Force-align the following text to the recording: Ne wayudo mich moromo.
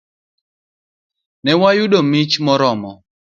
Ne 1.43 1.51
wayudo 1.61 1.99
mich 2.11 2.33
moromo. 2.45 2.91